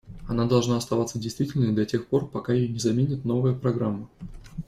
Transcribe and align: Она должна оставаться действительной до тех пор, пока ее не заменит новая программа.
Она 0.27 0.47
должна 0.47 0.77
оставаться 0.77 1.19
действительной 1.19 1.73
до 1.73 1.85
тех 1.85 2.07
пор, 2.07 2.27
пока 2.27 2.53
ее 2.53 2.67
не 2.67 2.79
заменит 2.79 3.23
новая 3.23 3.53
программа. 3.53 4.09